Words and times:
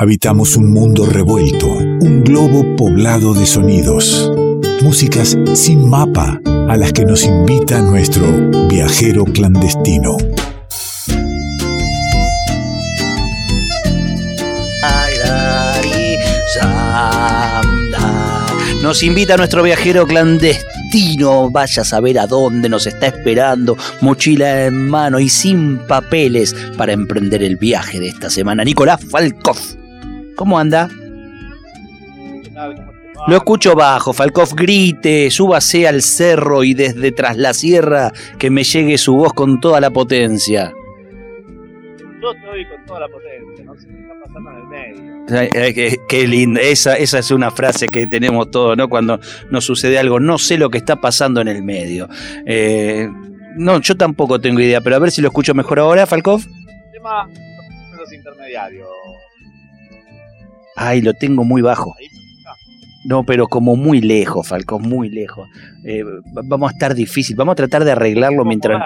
Habitamos 0.00 0.54
un 0.54 0.72
mundo 0.72 1.06
revuelto, 1.06 1.66
un 1.66 2.22
globo 2.22 2.76
poblado 2.76 3.34
de 3.34 3.44
sonidos, 3.44 4.30
músicas 4.80 5.36
sin 5.54 5.90
mapa 5.90 6.40
a 6.68 6.76
las 6.76 6.92
que 6.92 7.04
nos 7.04 7.24
invita 7.24 7.82
nuestro 7.82 8.24
viajero 8.68 9.24
clandestino. 9.24 10.16
Nos 18.80 19.02
invita 19.02 19.36
nuestro 19.36 19.64
viajero 19.64 20.06
clandestino, 20.06 21.50
vaya 21.50 21.82
a 21.82 21.84
saber 21.84 22.20
a 22.20 22.28
dónde 22.28 22.68
nos 22.68 22.86
está 22.86 23.08
esperando, 23.08 23.76
mochila 24.00 24.66
en 24.66 24.88
mano 24.88 25.18
y 25.18 25.28
sin 25.28 25.78
papeles 25.88 26.54
para 26.76 26.92
emprender 26.92 27.42
el 27.42 27.56
viaje 27.56 27.98
de 27.98 28.06
esta 28.06 28.30
semana. 28.30 28.62
Nicolás 28.62 29.00
Falkov. 29.10 29.77
¿Cómo 30.38 30.56
anda? 30.56 30.88
Lo 33.26 33.36
escucho 33.36 33.74
bajo, 33.74 34.12
Falkov 34.12 34.54
grite, 34.54 35.32
súbase 35.32 35.88
al 35.88 36.00
cerro 36.00 36.62
y 36.62 36.74
desde 36.74 37.10
tras 37.10 37.36
la 37.36 37.52
sierra 37.52 38.12
que 38.38 38.48
me 38.48 38.62
llegue 38.62 38.98
su 38.98 39.16
voz 39.16 39.32
con 39.32 39.60
toda 39.60 39.80
la 39.80 39.90
potencia. 39.90 40.72
Yo 42.22 42.30
estoy 42.30 42.64
con 42.66 42.86
toda 42.86 43.00
la 43.00 43.08
potencia, 43.08 43.64
no 43.64 43.74
sé 43.74 43.88
qué 43.88 44.00
está 44.00 44.14
pasando 44.24 44.50
en 44.50 44.56
el 44.56 44.66
medio. 44.68 45.74
Qué, 45.74 45.96
qué 46.08 46.28
linda, 46.28 46.60
esa, 46.60 46.96
esa 46.96 47.18
es 47.18 47.32
una 47.32 47.50
frase 47.50 47.88
que 47.88 48.06
tenemos 48.06 48.52
todos, 48.52 48.76
¿no? 48.76 48.88
Cuando 48.88 49.18
nos 49.50 49.64
sucede 49.64 49.98
algo, 49.98 50.20
no 50.20 50.38
sé 50.38 50.56
lo 50.56 50.70
que 50.70 50.78
está 50.78 50.94
pasando 50.96 51.40
en 51.40 51.48
el 51.48 51.64
medio. 51.64 52.08
Eh, 52.46 53.08
no, 53.56 53.80
yo 53.80 53.96
tampoco 53.96 54.40
tengo 54.40 54.60
idea, 54.60 54.80
pero 54.80 54.94
a 54.94 55.00
ver 55.00 55.10
si 55.10 55.20
lo 55.20 55.26
escucho 55.26 55.52
mejor 55.52 55.80
ahora, 55.80 56.06
Falkov. 56.06 56.42
El 56.42 56.92
tema 56.92 57.26
de 57.26 57.96
los 57.96 58.12
intermediarios. 58.12 58.88
Ay, 60.80 61.02
lo 61.02 61.12
tengo 61.14 61.44
muy 61.44 61.60
bajo. 61.62 61.94
No, 63.04 63.24
pero 63.24 63.46
como 63.48 63.74
muy 63.76 64.00
lejos, 64.00 64.46
Falcón, 64.48 64.82
muy 64.82 65.08
lejos. 65.08 65.48
Eh, 65.84 66.02
va- 66.04 66.42
vamos 66.44 66.70
a 66.70 66.72
estar 66.74 66.94
difícil. 66.94 67.36
Vamos 67.36 67.52
a 67.52 67.56
tratar 67.56 67.84
de 67.84 67.92
arreglarlo 67.92 68.44
mientras. 68.44 68.82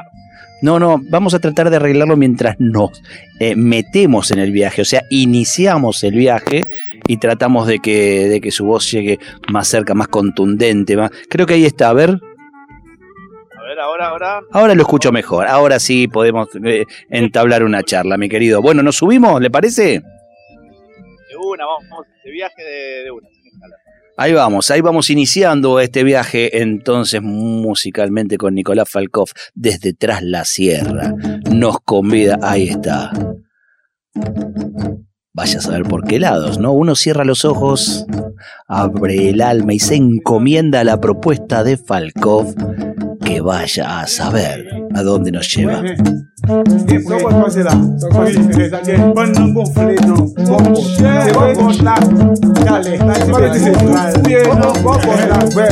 No, 0.62 0.78
no, 0.78 1.00
vamos 1.11 1.34
a 1.34 1.41
tratar 1.41 1.70
de 1.70 1.77
arreglarlo 1.77 2.16
mientras 2.16 2.55
nos 2.61 3.03
eh, 3.41 3.56
metemos 3.56 4.31
en 4.31 4.39
el 4.39 4.53
viaje. 4.53 4.81
O 4.83 4.84
sea, 4.84 5.03
iniciamos 5.11 6.05
el 6.05 6.14
viaje 6.14 6.62
y 7.08 7.16
tratamos 7.16 7.66
de 7.66 7.81
que, 7.81 8.28
de 8.28 8.41
que 8.41 8.53
su 8.53 8.64
voz 8.64 8.88
llegue 8.92 9.19
más 9.50 9.66
cerca, 9.66 9.92
más 9.94 10.06
contundente. 10.09 10.97
Más... 10.97 11.11
Creo 11.28 11.47
que 11.47 11.55
ahí 11.55 11.64
está. 11.64 11.88
A 11.88 11.92
ver, 11.94 12.11
A 12.11 13.62
ver, 13.69 13.81
ahora, 13.81 14.09
ahora. 14.09 14.41
ahora 14.53 14.75
lo 14.77 14.83
escucho 14.83 15.11
mejor. 15.11 15.48
Ahora 15.48 15.81
sí 15.81 16.06
podemos 16.06 16.48
eh, 16.64 16.84
entablar 17.11 17.64
una 17.64 17.83
charla, 17.83 18.16
mi 18.16 18.28
querido. 18.28 18.62
Bueno, 18.62 18.83
¿nos 18.84 18.97
subimos? 18.97 19.41
¿Le 19.42 19.50
parece? 19.50 20.03
Vamos, 21.58 22.06
de 22.25 22.31
viaje 22.31 22.62
de, 22.62 23.11
una. 23.11 23.28
Ahí 24.17 24.33
vamos, 24.33 24.70
ahí 24.70 24.81
vamos 24.81 25.11
iniciando 25.11 25.81
este 25.81 26.05
viaje 26.05 26.62
entonces 26.62 27.22
musicalmente 27.22 28.36
con 28.36 28.55
Nicolás 28.55 28.89
Falkov 28.91 29.31
desde 29.55 29.94
tras 29.94 30.22
la 30.22 30.44
sierra. 30.44 31.14
Nos 31.50 31.81
convida, 31.81 32.39
ahí 32.42 32.69
está. 32.69 33.11
Vaya 35.34 35.59
a 35.59 35.62
saber 35.62 35.84
por 35.84 36.05
qué 36.05 36.19
lados, 36.19 36.59
¿no? 36.59 36.72
Uno 36.72 36.94
cierra 36.94 37.25
los 37.25 37.47
ojos, 37.47 38.06
abre 38.69 39.31
el 39.31 39.41
alma 39.41 39.72
y 39.72 39.78
se 39.78 39.94
encomienda 39.94 40.81
a 40.81 40.84
la 40.84 41.00
propuesta 41.00 41.64
de 41.64 41.78
Falkov 41.78 42.55
que 43.33 43.41
vaya 43.41 44.00
a 44.00 44.06
saber 44.06 44.69
a 44.94 45.02
dónde 45.02 45.33
nos 45.33 45.48
lleva. 45.55 45.83
kalẹ̀ 52.66 52.96
ṣe 53.62 53.70
gbọ́pọ̀ 54.82 55.14
làgbẹ́. 55.30 55.70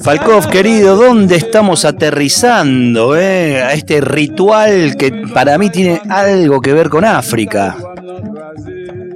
Falkov, 0.00 0.48
querido, 0.48 0.96
¿dónde 0.96 1.36
estamos 1.36 1.84
aterrizando? 1.84 3.16
eh? 3.16 3.62
A 3.62 3.72
este 3.72 4.00
ritual 4.00 4.96
que 4.96 5.24
para 5.34 5.58
mí 5.58 5.70
tiene 5.70 6.00
algo 6.08 6.60
que 6.60 6.72
ver 6.72 6.88
con 6.88 7.04
África. 7.04 7.74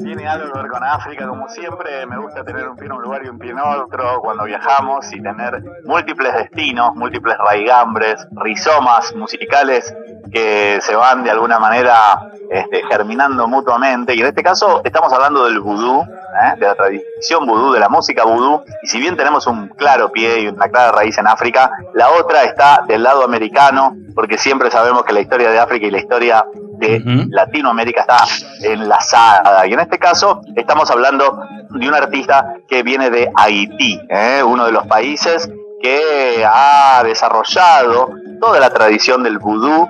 Tiene 0.03 0.27
algo 0.27 0.53
que 0.53 0.59
ver 0.59 0.71
con 0.71 0.85
África, 0.85 1.29
como 1.29 1.49
siempre 1.49 2.05
me 2.07 2.19
gusta 2.19 2.45
tener 2.45 2.69
un 2.69 2.77
pie 2.77 2.87
en 2.87 2.93
un 2.93 3.03
lugar 3.03 3.23
y 3.25 3.29
un 3.29 3.39
pie 3.39 3.53
en 3.53 3.59
otro 3.61 4.21
cuando 4.21 4.45
viajamos 4.45 5.07
y 5.13 5.23
tener 5.23 5.63
múltiples 5.85 6.35
destinos, 6.35 6.95
múltiples 6.97 7.37
raigambres, 7.39 8.27
rizomas 8.33 9.15
musicales 9.15 9.95
que 10.33 10.79
se 10.81 10.95
van 10.95 11.23
de 11.25 11.31
alguna 11.31 11.59
manera 11.59 12.31
este, 12.51 12.83
germinando 12.89 13.47
mutuamente. 13.49 14.15
Y 14.15 14.21
en 14.21 14.27
este 14.27 14.43
caso 14.43 14.81
estamos 14.85 15.13
hablando 15.13 15.45
del 15.45 15.61
vudú, 15.61 16.03
¿eh? 16.03 16.59
de 16.59 16.67
la 16.67 16.75
tradición 16.75 17.47
vudú, 17.47 17.73
de 17.73 17.81
la 17.81 17.89
música 17.89 18.25
vudú. 18.25 18.63
Y 18.83 18.87
si 18.87 18.99
bien 18.99 19.17
tenemos 19.17 19.47
un 19.47 19.69
claro 19.69 20.13
pie 20.13 20.41
y 20.41 20.49
una 20.49 20.69
clara 20.69 20.93
raíz 20.93 21.17
en 21.19 21.27
África, 21.27 21.71
la 21.95 22.11
otra 22.11 22.45
está 22.45 22.83
del 22.87 23.03
lado 23.03 23.25
americano, 23.25 23.97
porque 24.15 24.39
siempre 24.39 24.71
sabemos 24.71 25.05
que 25.05 25.13
la 25.13 25.21
historia 25.21 25.51
de 25.51 25.59
África 25.59 25.87
y 25.87 25.91
la 25.91 25.99
historia 25.99 26.47
de. 26.79 27.03
Latinoamérica 27.31 28.03
está 28.03 28.19
enlazada. 28.63 29.67
Y 29.67 29.73
en 29.73 29.81
este 29.81 29.99
caso 29.99 30.41
estamos 30.55 30.91
hablando 30.91 31.41
de 31.71 31.89
un 31.89 31.95
artista 31.95 32.57
que 32.69 32.83
viene 32.83 33.11
de 33.11 33.31
Haití, 33.35 34.01
¿eh? 34.09 34.43
uno 34.45 34.67
de 34.67 34.73
los 34.73 34.87
países 34.87 35.51
que 35.83 36.45
ha 36.47 37.03
desarrollado 37.05 38.11
toda 38.41 38.61
la 38.61 38.71
tradición 38.71 39.23
del 39.23 39.39
vudú 39.39 39.89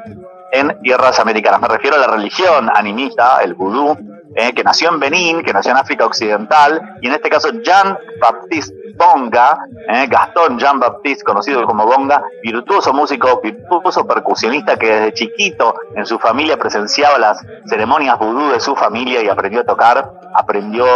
en 0.55 0.81
tierras 0.83 1.19
americanas. 1.19 1.61
Me 1.61 1.69
refiero 1.69 1.97
a 1.97 2.01
la 2.01 2.07
religión 2.07 2.71
animista, 2.73 3.43
el 3.43 3.55
vudú, 3.55 3.99
eh, 4.37 4.53
que 4.53 4.63
nació 4.63 4.91
en 4.91 5.01
Benín, 5.01 5.43
que 5.43 5.53
nació 5.53 5.73
en 5.73 5.79
África 5.79 6.07
Occidental, 6.07 6.99
y 7.03 7.09
en 7.09 7.15
este 7.15 7.29
caso 7.29 7.51
Jean-Baptiste 7.51 8.75
Bonga, 8.97 9.59
eh, 9.89 10.07
Gastón 10.09 10.59
Jean-Baptiste, 10.59 11.25
conocido 11.25 11.65
como 11.65 11.85
Bonga, 11.87 12.23
virtuoso 12.43 12.93
músico, 12.93 13.41
virtuoso 13.43 14.07
percusionista 14.07 14.77
que 14.77 14.87
desde 14.87 15.13
chiquito 15.15 15.75
en 15.97 16.07
su 16.07 16.19
familia 16.21 16.57
presenciaba 16.57 17.19
las 17.19 17.45
ceremonias 17.67 18.19
vudú 18.19 18.51
de 18.51 18.61
su 18.61 18.77
familia 18.77 19.23
y 19.23 19.29
aprendió 19.29 19.63
a 19.63 19.65
tocar, 19.65 20.13
aprendió 20.35 20.87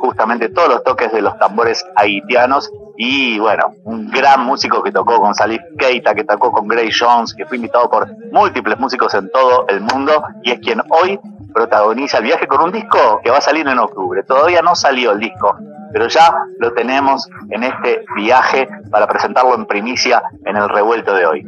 justamente 0.00 0.48
todos 0.48 0.68
los 0.68 0.84
toques 0.84 1.12
de 1.12 1.22
los 1.22 1.38
tambores 1.38 1.84
haitianos 1.96 2.70
y 2.96 3.38
bueno, 3.38 3.74
un 3.84 4.08
gran 4.10 4.44
músico 4.44 4.82
que 4.82 4.92
tocó 4.92 5.20
con 5.20 5.34
Salif 5.34 5.60
Keita, 5.78 6.14
que 6.14 6.24
tocó 6.24 6.52
con 6.52 6.68
Gray 6.68 6.90
Jones, 6.92 7.34
que 7.34 7.44
fue 7.46 7.56
invitado 7.56 7.90
por 7.90 8.08
múltiples 8.32 8.78
músicos 8.78 9.14
en 9.14 9.30
todo 9.30 9.66
el 9.68 9.80
mundo 9.80 10.22
y 10.42 10.52
es 10.52 10.60
quien 10.60 10.80
hoy 10.90 11.18
protagoniza 11.52 12.18
el 12.18 12.24
viaje 12.24 12.46
con 12.46 12.60
un 12.62 12.72
disco 12.72 13.20
que 13.22 13.30
va 13.30 13.38
a 13.38 13.40
salir 13.40 13.66
en 13.66 13.78
octubre. 13.78 14.22
Todavía 14.22 14.62
no 14.62 14.74
salió 14.74 15.12
el 15.12 15.20
disco, 15.20 15.56
pero 15.92 16.08
ya 16.08 16.32
lo 16.58 16.72
tenemos 16.72 17.28
en 17.50 17.64
este 17.64 18.04
viaje 18.16 18.68
para 18.90 19.06
presentarlo 19.06 19.54
en 19.54 19.66
primicia 19.66 20.22
en 20.44 20.56
el 20.56 20.68
revuelto 20.68 21.14
de 21.14 21.26
hoy. 21.26 21.46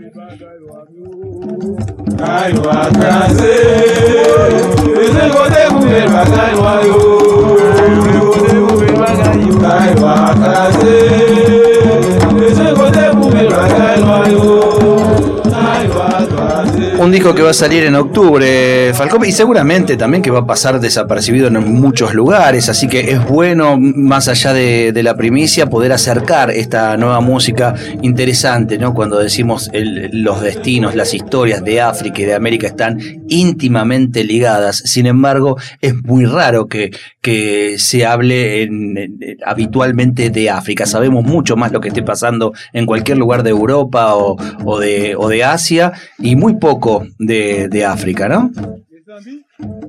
Disco 17.16 17.34
que 17.34 17.40
va 17.40 17.48
a 17.48 17.54
salir 17.54 17.82
en 17.84 17.94
octubre, 17.94 18.92
Falcón, 18.92 19.24
y 19.24 19.32
seguramente 19.32 19.96
también 19.96 20.22
que 20.22 20.30
va 20.30 20.40
a 20.40 20.46
pasar 20.46 20.78
desapercibido 20.78 21.48
en 21.48 21.72
muchos 21.72 22.12
lugares, 22.12 22.68
así 22.68 22.88
que 22.88 23.10
es 23.10 23.26
bueno, 23.26 23.78
más 23.78 24.28
allá 24.28 24.52
de, 24.52 25.02
la 25.02 25.16
primicia, 25.16 25.70
poder 25.70 25.92
acercar 25.92 26.50
esta 26.50 26.94
nueva 26.98 27.22
música 27.22 27.74
interesante, 28.02 28.76
¿no? 28.76 28.92
Cuando 28.92 29.18
decimos 29.18 29.70
los 29.72 30.42
destinos, 30.42 30.94
las 30.94 31.14
historias 31.14 31.64
de 31.64 31.80
África 31.80 32.20
y 32.20 32.26
de 32.26 32.34
América 32.34 32.66
están 32.66 32.98
íntimamente 33.28 34.22
ligadas, 34.22 34.82
sin 34.84 35.06
embargo, 35.06 35.56
es 35.80 35.94
muy 36.02 36.26
raro 36.26 36.66
que, 36.66 36.90
que 37.26 37.76
se 37.80 38.06
hable 38.06 38.62
en, 38.62 39.18
habitualmente 39.44 40.30
de 40.30 40.48
África. 40.48 40.86
Sabemos 40.86 41.24
mucho 41.24 41.56
más 41.56 41.72
lo 41.72 41.80
que 41.80 41.88
esté 41.88 42.04
pasando 42.04 42.52
en 42.72 42.86
cualquier 42.86 43.18
lugar 43.18 43.42
de 43.42 43.50
Europa 43.50 44.14
o, 44.14 44.36
de, 44.78 45.16
o 45.18 45.28
de, 45.28 45.42
Asia 45.42 45.92
y 46.18 46.36
muy 46.36 46.60
poco 46.60 47.04
de, 47.18 47.66
de 47.68 47.84
África, 47.84 48.28
¿no? 48.28 48.52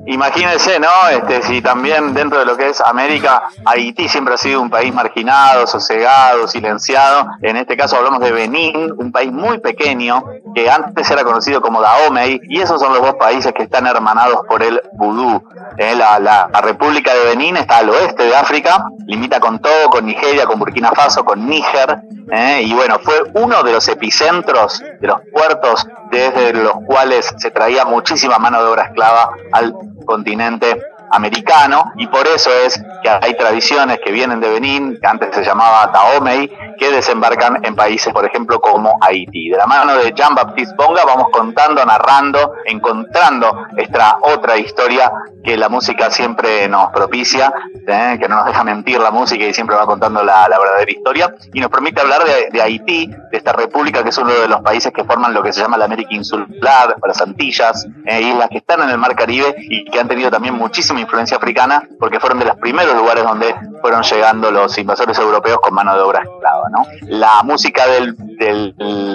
Imagínense, 0.07 0.79
¿no? 0.79 0.87
Este, 1.11 1.43
si 1.43 1.61
también 1.61 2.13
dentro 2.13 2.39
de 2.39 2.45
lo 2.45 2.55
que 2.55 2.69
es 2.69 2.79
América, 2.79 3.43
Haití 3.65 4.07
siempre 4.07 4.33
ha 4.33 4.37
sido 4.37 4.61
un 4.61 4.69
país 4.69 4.93
marginado, 4.93 5.67
sosegado, 5.67 6.47
silenciado. 6.47 7.27
En 7.41 7.57
este 7.57 7.75
caso 7.75 7.97
hablamos 7.97 8.21
de 8.21 8.31
Benín, 8.31 8.93
un 8.97 9.11
país 9.11 9.31
muy 9.31 9.59
pequeño 9.59 10.23
que 10.57 10.71
antes 10.71 11.11
era 11.11 11.23
conocido 11.23 11.61
como 11.61 11.83
Dahomey, 11.83 12.41
y 12.49 12.59
esos 12.59 12.81
son 12.81 12.91
los 12.91 13.03
dos 13.03 13.13
países 13.13 13.53
que 13.53 13.61
están 13.61 13.85
hermanados 13.85 14.39
por 14.49 14.63
el 14.63 14.81
vudú. 14.93 15.39
Eh, 15.77 15.95
la, 15.95 16.17
la, 16.17 16.47
República 16.61 17.13
de 17.13 17.25
Benín 17.25 17.57
está 17.57 17.77
al 17.77 17.91
oeste 17.91 18.23
de 18.23 18.35
África, 18.35 18.83
limita 19.05 19.39
con 19.39 19.59
todo, 19.59 19.91
con 19.91 20.07
Nigeria, 20.07 20.47
con 20.47 20.57
Burkina 20.57 20.91
Faso, 20.93 21.23
con 21.23 21.47
Níger, 21.47 22.01
eh, 22.31 22.63
y 22.63 22.73
bueno, 22.73 22.97
fue 23.03 23.21
uno 23.35 23.61
de 23.61 23.71
los 23.71 23.87
epicentros 23.87 24.81
de 24.99 25.07
los 25.07 25.19
puertos 25.31 25.87
desde 26.09 26.53
los 26.53 26.73
cuales 26.87 27.35
se 27.37 27.51
traía 27.51 27.85
muchísima 27.85 28.39
mano 28.39 28.57
de 28.63 28.71
obra 28.71 28.85
esclava 28.85 29.29
al 29.51 29.75
continente 30.07 30.81
americano 31.11 31.91
y 31.95 32.07
por 32.07 32.27
eso 32.27 32.49
es 32.65 32.81
que 33.01 33.09
hay 33.09 33.35
tradiciones 33.35 33.99
que 34.03 34.11
vienen 34.11 34.39
de 34.39 34.49
Benín, 34.49 34.99
que 34.99 35.07
antes 35.07 35.33
se 35.33 35.43
llamaba 35.43 35.91
Taomei, 35.91 36.51
que 36.77 36.91
desembarcan 36.91 37.63
en 37.65 37.75
países, 37.75 38.13
por 38.13 38.25
ejemplo, 38.25 38.59
como 38.59 38.97
Haití. 39.01 39.49
De 39.49 39.57
la 39.57 39.65
mano 39.65 39.95
de 39.95 40.13
Jean-Baptiste 40.13 40.75
Bonga 40.75 41.03
vamos 41.05 41.27
contando, 41.31 41.83
narrando, 41.85 42.53
encontrando 42.65 43.67
esta 43.77 44.17
otra 44.21 44.57
historia 44.57 45.11
que 45.47 45.55
la 45.55 45.69
música 45.69 46.11
siempre 46.11 46.67
nos 46.67 46.91
propicia, 46.91 47.53
¿eh? 47.87 48.17
que 48.19 48.27
no 48.27 48.35
nos 48.35 48.47
deja 48.47 48.65
mentir 48.65 48.99
la 48.99 49.11
música 49.11 49.45
y 49.45 49.53
siempre 49.53 49.77
va 49.77 49.85
contando 49.85 50.21
la, 50.21 50.45
verdadera 50.49 50.91
historia, 50.91 51.33
y 51.53 51.61
nos 51.61 51.71
permite 51.71 52.01
hablar 52.01 52.21
de, 52.51 52.61
Haití, 52.61 53.07
de 53.07 53.37
esta 53.37 53.53
república 53.53 54.03
que 54.03 54.09
es 54.09 54.17
uno 54.17 54.33
de 54.33 54.49
los 54.49 54.59
países 54.59 54.91
que 54.91 55.05
forman 55.05 55.33
lo 55.33 55.41
que 55.41 55.53
se 55.53 55.61
llama 55.61 55.77
la 55.77 55.85
América 55.85 56.13
Insular, 56.13 56.97
las 57.01 57.21
Antillas, 57.21 57.87
eh, 58.05 58.23
islas 58.23 58.49
que 58.49 58.57
están 58.57 58.81
en 58.81 58.89
el 58.89 58.97
Mar 58.97 59.15
Caribe 59.15 59.55
y 59.57 59.85
que 59.85 59.97
han 60.01 60.09
tenido 60.09 60.29
también 60.29 60.53
muchísima 60.53 60.99
influencia 60.99 61.37
africana, 61.37 61.81
porque 61.97 62.19
fueron 62.19 62.39
de 62.39 62.45
los 62.45 62.57
primeros 62.57 62.93
lugares 62.95 63.23
donde 63.23 63.55
fueron 63.81 64.03
llegando 64.03 64.51
los 64.51 64.77
invasores 64.77 65.17
europeos 65.17 65.59
con 65.61 65.73
mano 65.73 65.95
de 65.95 66.01
obra 66.01 66.21
esclava. 66.21 66.69
La 67.07 67.41
música 67.43 67.87
del, 67.87 68.15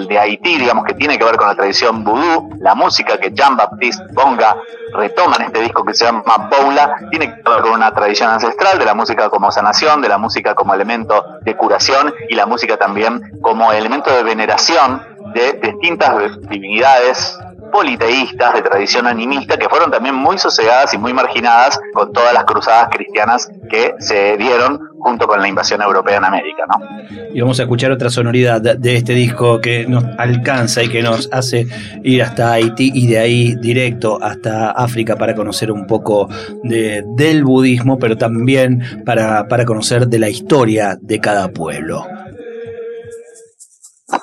de 0.07 0.19
Haití, 0.19 0.57
digamos 0.57 0.85
que 0.85 0.93
tiene 0.93 1.17
que 1.17 1.23
ver 1.23 1.37
con 1.37 1.47
la 1.47 1.55
tradición 1.55 2.03
vudú, 2.03 2.49
la 2.59 2.75
música 2.75 3.17
que 3.17 3.31
Jean-Baptiste 3.31 4.03
Bonga 4.13 4.57
retoma 4.93 5.37
en 5.37 5.43
este 5.43 5.61
disco 5.61 5.83
que 5.83 5.93
se 5.93 6.05
llama 6.05 6.49
Boula, 6.49 6.95
tiene 7.09 7.27
que 7.27 7.49
ver 7.49 7.61
con 7.61 7.71
una 7.71 7.91
tradición 7.91 8.29
ancestral 8.29 8.77
de 8.79 8.85
la 8.85 8.93
música 8.93 9.29
como 9.29 9.51
sanación, 9.51 10.01
de 10.01 10.09
la 10.09 10.17
música 10.17 10.55
como 10.55 10.73
elemento 10.73 11.23
de 11.41 11.55
curación 11.55 12.13
y 12.29 12.35
la 12.35 12.45
música 12.45 12.77
también 12.77 13.39
como 13.41 13.71
elemento 13.71 14.11
de 14.11 14.23
veneración 14.23 15.01
de 15.33 15.53
distintas 15.53 16.39
divinidades 16.49 17.37
politeístas 17.73 18.53
de 18.53 18.61
tradición 18.61 19.07
animista 19.07 19.57
que 19.57 19.67
fueron 19.67 19.89
también 19.89 20.13
muy 20.13 20.37
sosegadas 20.37 20.93
y 20.93 20.97
muy 20.99 21.11
marginadas 21.11 21.79
con 21.91 22.13
todas 22.13 22.31
las 22.31 22.45
cruzadas 22.45 22.89
cristianas 22.91 23.49
que 23.67 23.95
se 23.97 24.37
dieron 24.37 24.79
junto 24.99 25.27
con 25.27 25.41
la 25.41 25.47
invasión 25.47 25.81
europea 25.81 26.17
en 26.17 26.25
América. 26.25 26.65
¿no? 26.67 26.85
Y 27.33 27.41
vamos 27.41 27.59
a 27.59 27.63
escuchar 27.63 27.91
otra 27.91 28.11
sonoridad 28.11 28.61
de 28.61 28.95
este 28.95 29.13
disco 29.13 29.59
que 29.59 29.87
nos 29.87 30.03
alcanza 30.19 30.83
y 30.83 30.89
que 30.89 31.01
nos 31.01 31.27
hace 31.33 31.65
ir 32.03 32.21
hasta 32.21 32.53
Haití 32.53 32.91
y 32.93 33.07
de 33.07 33.17
ahí 33.17 33.55
directo 33.55 34.19
hasta 34.21 34.69
África 34.69 35.15
para 35.15 35.33
conocer 35.33 35.71
un 35.71 35.87
poco 35.87 36.29
de, 36.61 37.03
del 37.17 37.43
budismo, 37.43 37.97
pero 37.97 38.17
también 38.17 39.03
para, 39.03 39.47
para 39.47 39.65
conocer 39.65 40.07
de 40.07 40.19
la 40.19 40.29
historia 40.29 40.95
de 41.01 41.19
cada 41.19 41.49
pueblo. 41.49 42.05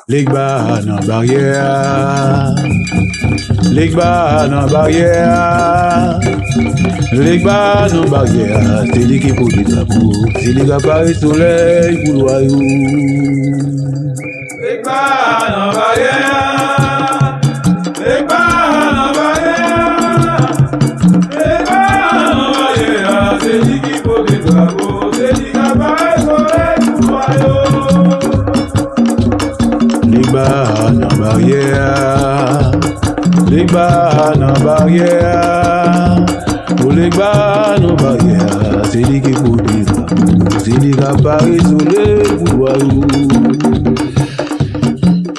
Ligba 0.07 0.81
barrière 1.07 1.59
Lek 3.73 3.95
ba 3.95 4.47
nan 4.51 4.67
barrière, 4.71 6.19
lek 7.13 7.43
ba 7.45 7.87
nan 7.93 8.09
barrière, 8.09 8.85
c'est 8.93 9.05
lui 9.05 9.19
qui 9.21 9.33
produit 9.33 9.65
de 9.65 9.75
la 9.77 9.85
boue, 9.85 10.13
c'est 10.41 10.53
lui 10.53 10.65
qui 10.65 10.73
apparaît 10.73 11.15
soleil 11.15 12.05
pour 12.05 12.15
l'oiseau. 12.23 12.61
Lek 14.63 14.85
ba 14.85 15.03
nan 15.51 15.75
barrière, 15.75 16.50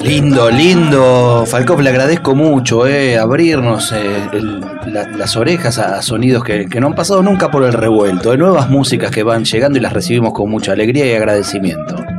Lindo, 0.04 0.50
lindo. 0.50 1.46
Falcón, 1.46 1.84
le 1.84 1.90
agradezco 1.90 2.36
mucho 2.36 2.88
eh, 2.88 3.18
abrirnos 3.18 3.92
eh, 3.92 4.30
las 4.86 5.36
orejas 5.36 5.78
a, 5.78 6.02
sonidos 6.02 6.44
que, 6.44 6.68
que, 6.68 6.80
no 6.80 6.88
han 6.88 6.96
pasado 6.96 7.22
nunca 7.24 7.52
por 7.52 7.64
el 7.64 7.74
revuelto, 7.74 8.32
de 8.32 8.38
nuevas 8.38 8.70
músicas 8.70 9.12
que 9.12 9.24
van 9.24 9.46
llegando 9.46 9.78
y 9.78 9.82
las 9.82 9.94
recibimos 9.94 10.34
con 10.34 10.50
mucha 10.50 10.72
alegría 10.72 11.06
y 11.06 11.16
agradecimiento. 11.16 12.11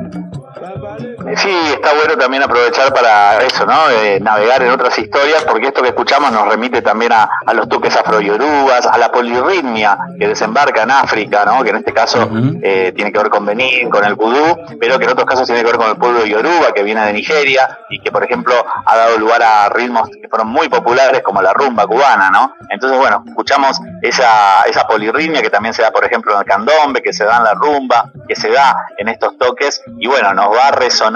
Sí, 1.36 1.50
está 1.72 1.94
bueno 1.94 2.16
también 2.16 2.42
aprovechar 2.42 2.92
para 2.92 3.42
eso, 3.42 3.64
¿no? 3.66 3.74
navegar 4.20 4.62
en 4.62 4.70
otras 4.70 4.98
historias, 4.98 5.44
porque 5.44 5.68
esto 5.68 5.82
que 5.82 5.88
escuchamos 5.88 6.32
nos 6.32 6.48
remite 6.48 6.82
también 6.82 7.12
a, 7.12 7.28
los 7.54 7.68
toques 7.68 7.96
afro-yorubas, 7.96 8.86
a 8.86 8.98
la 8.98 9.10
polirritmia 9.10 9.98
que 10.18 10.28
desembarca 10.28 10.82
en 10.82 10.90
África, 10.90 11.44
¿no? 11.44 11.62
Que 11.62 11.70
en 11.70 11.76
este 11.76 11.92
caso 11.92 12.28
eh, 12.62 12.92
tiene 12.94 13.12
que 13.12 13.18
ver 13.18 13.30
con 13.30 13.44
Benín, 13.44 13.90
con 13.90 14.04
el 14.04 14.14
vudú, 14.14 14.58
pero 14.80 14.98
que 14.98 15.04
en 15.04 15.10
otros 15.10 15.26
casos 15.26 15.46
tiene 15.46 15.62
que 15.62 15.68
ver 15.68 15.76
con 15.76 15.88
el 15.88 15.96
pueblo 15.96 16.24
yoruba 16.24 16.72
que 16.74 16.82
viene 16.82 17.04
de 17.06 17.12
Nigeria 17.12 17.78
y 17.90 18.00
que, 18.00 18.10
por 18.10 18.24
ejemplo, 18.24 18.54
ha 18.84 18.96
dado 18.96 19.18
lugar 19.18 19.42
a 19.42 19.68
ritmos 19.68 20.08
que 20.08 20.28
fueron 20.28 20.48
muy 20.48 20.68
populares 20.68 21.22
como 21.22 21.42
la 21.42 21.52
rumba 21.52 21.86
cubana, 21.86 22.30
¿no? 22.30 22.54
Entonces, 22.68 22.98
bueno, 22.98 23.24
escuchamos 23.26 23.80
esa, 24.00 24.62
esa 24.62 24.86
polirritmia 24.86 25.42
que 25.42 25.50
también 25.50 25.74
se 25.74 25.82
da, 25.82 25.90
por 25.90 26.04
ejemplo, 26.04 26.32
en 26.32 26.40
el 26.40 26.44
candombe, 26.44 27.02
que 27.02 27.12
se 27.12 27.24
da 27.24 27.38
en 27.38 27.44
la 27.44 27.54
rumba, 27.54 28.10
que 28.28 28.36
se 28.36 28.50
da 28.50 28.76
en 28.98 29.08
estos 29.08 29.36
toques 29.38 29.82
y, 29.98 30.06
bueno, 30.06 30.32
nos 30.34 30.48
va 30.48 30.70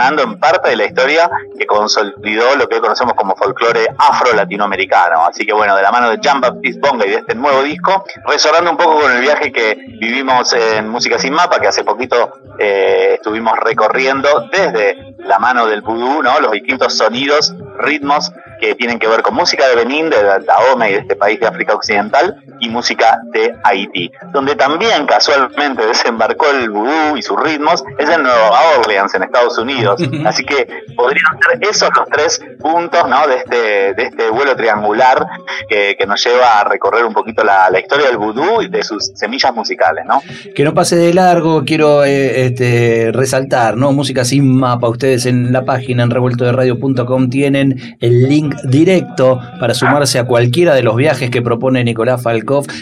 en 0.08 0.38
parte 0.38 0.70
de 0.70 0.76
la 0.76 0.84
historia 0.84 1.30
que 1.58 1.66
consolidó 1.66 2.54
lo 2.56 2.68
que 2.68 2.76
hoy 2.76 2.80
conocemos 2.80 3.14
como 3.14 3.34
folclore 3.36 3.86
afro-latinoamericano. 3.98 5.26
Así 5.26 5.44
que 5.44 5.52
bueno, 5.52 5.76
de 5.76 5.82
la 5.82 5.90
mano 5.90 6.10
de 6.10 6.18
Jean-Baptiste 6.20 6.80
Bonga 6.80 7.06
y 7.06 7.10
de 7.10 7.16
este 7.16 7.34
nuevo 7.34 7.62
disco, 7.62 8.04
resonando 8.26 8.70
un 8.70 8.76
poco 8.76 9.00
con 9.00 9.12
el 9.12 9.20
viaje 9.20 9.52
que 9.52 9.76
vivimos 10.00 10.52
en 10.52 10.88
Música 10.88 11.18
Sin 11.18 11.32
Mapa, 11.32 11.60
que 11.60 11.68
hace 11.68 11.84
poquito 11.84 12.32
eh, 12.58 13.14
estuvimos 13.14 13.56
recorriendo 13.58 14.48
desde 14.52 15.14
la 15.18 15.38
mano 15.38 15.66
del 15.66 15.82
vudú, 15.82 16.22
¿no? 16.22 16.40
los 16.40 16.52
distintos 16.52 16.96
sonidos, 16.96 17.54
ritmos 17.78 18.32
que 18.60 18.74
tienen 18.74 18.98
que 18.98 19.08
ver 19.08 19.22
con 19.22 19.34
música 19.34 19.68
de 19.68 19.74
Benín, 19.74 20.08
de 20.08 20.22
Dahomey, 20.46 20.92
de 20.92 20.98
este 21.00 21.16
país 21.16 21.38
de 21.40 21.46
África 21.46 21.74
Occidental, 21.74 22.42
y 22.60 22.68
música 22.68 23.20
de 23.32 23.54
Haití, 23.64 24.10
donde 24.32 24.54
también 24.56 25.06
casualmente 25.06 25.86
desembarcó 25.86 26.46
el 26.50 26.70
vudú 26.70 27.16
y 27.16 27.22
sus 27.22 27.40
ritmos, 27.40 27.82
es 27.98 28.08
en 28.08 28.22
Nueva 28.22 28.60
Orleans, 28.78 29.14
en 29.14 29.22
Estados 29.22 29.58
Unidos. 29.58 30.00
Así 30.24 30.44
que 30.44 30.66
podrían 30.96 31.38
ser 31.40 31.68
esos 31.68 31.90
los 31.96 32.08
tres 32.08 32.40
puntos 32.60 33.08
¿no? 33.08 33.26
de, 33.26 33.36
este, 33.36 33.94
de 33.94 34.02
este 34.02 34.30
vuelo 34.30 34.56
triangular 34.56 35.26
que, 35.68 35.96
que 35.98 36.06
nos 36.06 36.24
lleva 36.24 36.60
a 36.60 36.64
recorrer 36.64 37.04
un 37.04 37.12
poquito 37.12 37.44
la, 37.44 37.70
la, 37.70 37.80
historia 37.80 38.06
del 38.06 38.16
vudú 38.16 38.62
y 38.62 38.68
de 38.68 38.82
sus 38.82 39.12
semillas 39.14 39.54
musicales. 39.54 40.04
¿no? 40.06 40.22
Que 40.54 40.64
no 40.64 40.74
pase 40.74 40.96
de 40.96 41.12
largo, 41.14 41.64
quiero 41.64 42.04
eh, 42.04 42.46
este, 42.46 43.10
resaltar, 43.12 43.76
¿no? 43.76 43.92
Música 43.92 44.24
sin 44.24 44.56
mapa. 44.56 44.88
Ustedes 44.88 45.26
en 45.26 45.52
la 45.52 45.64
página 45.64 46.02
en 46.02 46.10
revueltoderadio.com 46.10 47.30
tienen 47.30 47.96
el 48.00 48.28
link 48.28 48.54
directo 48.64 49.40
para 49.60 49.74
sumarse 49.74 50.18
a 50.18 50.24
cualquiera 50.24 50.74
de 50.74 50.82
los 50.82 50.96
viajes 50.96 51.30
que 51.30 51.42
propone 51.42 51.84
Nicolás 51.84 52.22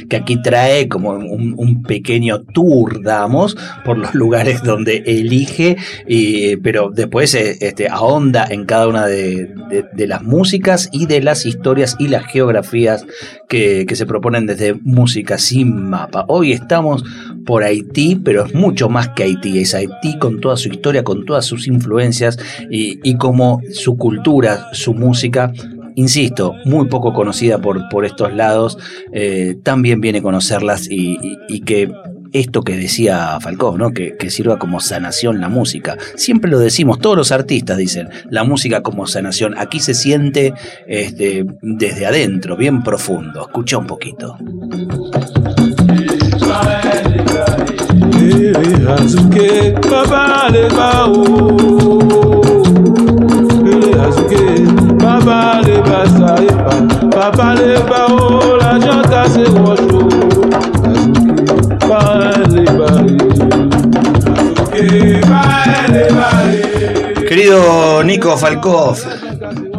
Que 0.09 0.17
aquí 0.17 0.41
trae 0.43 0.89
como 0.89 1.11
un, 1.11 1.83
pequeño 1.83 2.43
tour, 2.43 3.03
damos, 3.03 3.57
por 3.85 3.99
los 3.99 4.15
lugares 4.15 4.63
donde 4.63 5.03
elige, 5.07 5.77
pero 6.63 6.91
después 6.91 7.35
eh, 7.35 7.59
este, 7.61 7.89
ahonda 7.89 8.47
en 8.49 8.65
cada 8.65 8.89
una 8.89 9.07
de, 9.07 9.53
de, 9.93 10.07
las 10.07 10.23
músicas 10.23 10.89
y 10.93 11.07
de 11.07 11.23
las 11.23 11.47
historias 11.47 11.97
y 11.99 12.09
las 12.09 12.27
geografías 12.27 13.07
que, 13.49 13.87
que 13.87 13.97
se 13.97 14.07
proponen 14.07 14.47
desde 14.47 14.75
Música 14.75 15.39
sin 15.39 15.89
mapa. 15.89 16.25
Hoy 16.29 16.53
estamos 16.53 17.05
por 17.45 17.63
Haití, 17.63 18.17
pero 18.17 18.45
es 18.45 18.55
mucho 18.55 18.89
más 18.89 19.09
que 19.11 19.25
Haití, 19.25 19.59
es 19.59 19.75
Haití 19.75 20.19
con 20.19 20.41
toda 20.41 20.57
su 20.57 20.69
historia, 20.69 21.05
con 21.05 21.25
todas 21.25 21.45
sus 21.45 21.67
influencias 21.67 22.39
y, 22.71 23.01
y 23.03 23.17
como 23.17 23.61
su 23.73 23.97
cultura, 23.97 24.69
su 24.73 24.95
música 24.95 25.53
insisto, 25.95 26.55
muy 26.65 26.87
poco 26.87 27.13
conocida 27.13 27.59
por, 27.59 27.89
por 27.89 28.05
estos 28.05 28.33
lados, 28.35 28.79
eh, 29.13 29.57
también 29.63 30.01
viene 30.01 30.19
a 30.19 30.23
conocerlas 30.23 30.89
y, 30.91 31.19
que 31.65 31.91
esto 32.33 32.63
que 32.63 32.77
decía 32.77 33.39
Falcón, 33.41 33.79
¿no? 33.79 33.93
Que, 33.93 34.17
que, 34.17 34.29
sirva 34.29 34.59
como 34.59 34.81
sanación 34.81 35.41
la 35.41 35.49
música. 35.49 35.97
Siempre 36.17 36.51
lo 36.51 36.59
decimos, 36.59 36.99
todos 36.99 37.17
los 37.17 37.33
artistas 37.33 37.79
dicen, 37.79 38.09
la 38.29 38.43
música 38.45 38.83
como 38.83 39.07
sanación. 39.07 39.55
Aquí 39.57 39.79
se 39.79 39.95
siente 39.95 40.53
este, 40.87 41.47
desde 41.63 42.07
adentro, 42.07 42.57
bien 42.57 42.83
profundo. 42.83 43.43
Escucha 43.43 43.79
un 43.79 43.87
poquito. 43.87 44.37
Querido 67.29 68.05
Nico 68.05 68.37
Falkov, 68.37 68.99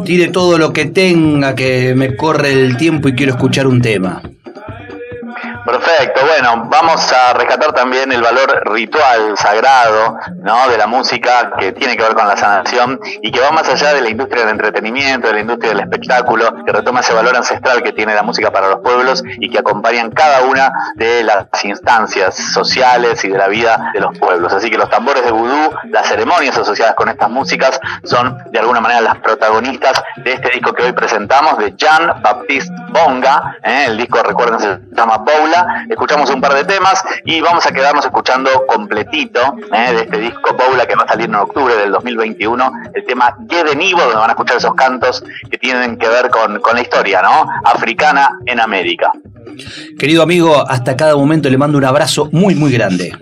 tire 0.04 0.28
todo 0.28 0.58
lo 0.58 0.72
que 0.72 0.86
tenga, 0.86 1.54
que 1.54 1.94
me 1.94 2.16
corre 2.16 2.52
el 2.52 2.76
tiempo 2.76 3.08
y 3.08 3.14
quiero 3.14 3.32
escuchar 3.32 3.66
un 3.66 3.80
tema. 3.80 4.22
Perfecto, 5.66 6.20
bueno, 6.24 6.68
vamos 6.68 7.12
a 7.12 7.32
rescatar 7.32 7.72
también 7.72 8.12
el 8.12 8.22
valor 8.22 8.62
ritual, 8.72 9.36
sagrado, 9.36 10.16
¿no? 10.36 10.68
De 10.68 10.78
la 10.78 10.86
música 10.86 11.50
que 11.58 11.72
tiene 11.72 11.96
que 11.96 12.04
ver 12.04 12.14
con 12.14 12.28
la 12.28 12.36
sanación 12.36 13.00
y 13.20 13.32
que 13.32 13.40
va 13.40 13.50
más 13.50 13.68
allá 13.68 13.92
de 13.92 14.00
la 14.00 14.08
industria 14.08 14.42
del 14.42 14.50
entretenimiento, 14.50 15.26
de 15.26 15.34
la 15.34 15.40
industria 15.40 15.70
del 15.70 15.80
espectáculo, 15.80 16.64
que 16.64 16.70
retoma 16.70 17.00
ese 17.00 17.12
valor 17.14 17.36
ancestral 17.36 17.82
que 17.82 17.92
tiene 17.92 18.14
la 18.14 18.22
música 18.22 18.52
para 18.52 18.68
los 18.68 18.78
pueblos 18.80 19.24
y 19.40 19.50
que 19.50 19.58
acompañan 19.58 20.12
cada 20.12 20.42
una 20.42 20.70
de 20.94 21.24
las 21.24 21.46
instancias 21.64 22.36
sociales 22.36 23.24
y 23.24 23.28
de 23.30 23.38
la 23.38 23.48
vida 23.48 23.90
de 23.92 23.98
los 23.98 24.16
pueblos. 24.16 24.52
Así 24.52 24.70
que 24.70 24.78
los 24.78 24.88
tambores 24.88 25.24
de 25.24 25.32
vudú, 25.32 25.72
las 25.90 26.06
ceremonias 26.06 26.56
asociadas 26.56 26.94
con 26.94 27.08
estas 27.08 27.28
músicas 27.28 27.80
son 28.04 28.38
de 28.52 28.58
alguna 28.60 28.80
manera 28.80 29.00
las 29.00 29.16
protagonistas 29.16 30.00
de 30.18 30.32
este 30.32 30.50
disco 30.50 30.72
que 30.72 30.84
hoy 30.84 30.92
presentamos 30.92 31.58
de 31.58 31.74
Jean 31.76 32.22
Baptiste 32.22 32.72
Bonga. 32.90 33.56
¿eh? 33.64 33.86
El 33.88 33.96
disco, 33.96 34.22
recuerden, 34.22 34.60
se 34.60 34.78
llama 34.94 35.24
Escuchamos 35.88 36.30
un 36.30 36.40
par 36.40 36.54
de 36.54 36.64
temas 36.64 37.02
y 37.24 37.40
vamos 37.40 37.66
a 37.66 37.72
quedarnos 37.72 38.04
escuchando 38.04 38.50
completito 38.66 39.40
eh, 39.72 39.92
de 39.92 40.00
este 40.02 40.18
disco 40.18 40.56
Paula 40.56 40.86
que 40.86 40.94
va 40.94 41.04
a 41.04 41.08
salir 41.08 41.26
en 41.26 41.34
octubre 41.34 41.74
del 41.76 41.92
2021, 41.92 42.72
el 42.94 43.04
tema 43.04 43.36
Nivo, 43.76 44.00
donde 44.00 44.16
van 44.16 44.30
a 44.30 44.32
escuchar 44.32 44.56
esos 44.56 44.74
cantos 44.74 45.24
que 45.50 45.58
tienen 45.58 45.98
que 45.98 46.08
ver 46.08 46.30
con, 46.30 46.60
con 46.60 46.74
la 46.74 46.82
historia, 46.82 47.22
¿no? 47.22 47.46
Africana 47.64 48.38
en 48.46 48.60
América. 48.60 49.12
Querido 49.98 50.22
amigo, 50.22 50.68
hasta 50.68 50.96
cada 50.96 51.16
momento 51.16 51.48
le 51.48 51.58
mando 51.58 51.78
un 51.78 51.84
abrazo 51.84 52.28
muy, 52.32 52.54
muy 52.54 52.72
grande. 52.72 53.12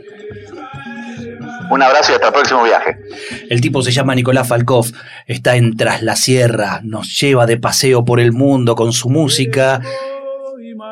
Un 1.70 1.82
abrazo 1.82 2.12
y 2.12 2.14
hasta 2.14 2.28
el 2.28 2.32
próximo 2.32 2.62
viaje. 2.62 2.98
El 3.48 3.60
tipo 3.60 3.82
se 3.82 3.90
llama 3.90 4.14
Nicolás 4.14 4.46
Falkov, 4.46 4.86
está 5.26 5.56
en 5.56 5.76
Tras 5.76 6.02
la 6.02 6.14
Sierra, 6.14 6.80
nos 6.82 7.18
lleva 7.18 7.46
de 7.46 7.56
paseo 7.56 8.04
por 8.04 8.20
el 8.20 8.32
mundo 8.32 8.74
con 8.74 8.92
su 8.92 9.08
música 9.08 9.80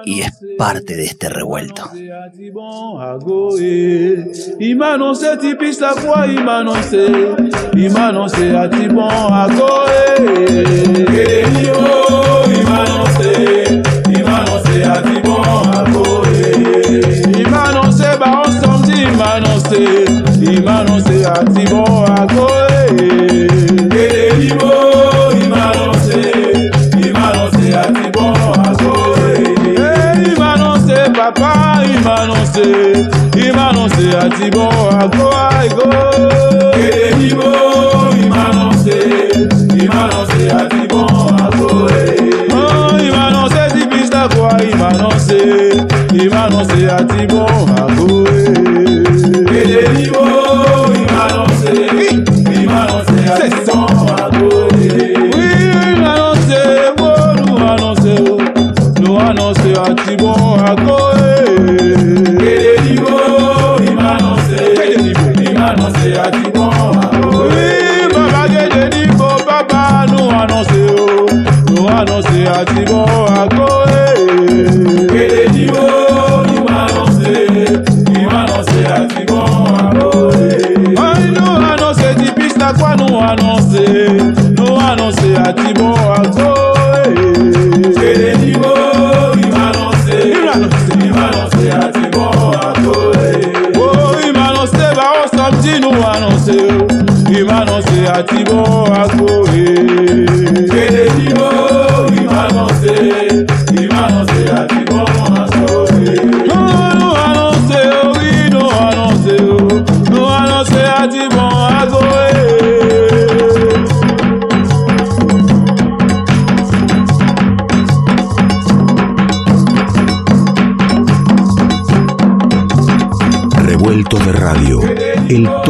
y 0.05 0.21
es 0.21 0.33
parte 0.59 0.97
de 0.97 1.05
este 1.05 1.29
revuelto. 1.29 1.91
àti 21.27 21.65